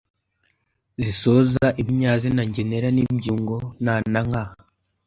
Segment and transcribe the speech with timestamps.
[1.03, 4.43] zisoza ibinyazina ngenera n’ibyungo “na” na “nka”.